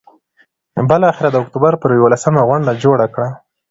بالآخره 0.89 1.29
د 1.31 1.35
اکتوبر 1.43 1.73
پر 1.81 1.89
یوولسمه 1.97 2.41
غونډه 2.49 2.71
جوړه 2.83 3.05
کړه. 3.13 3.29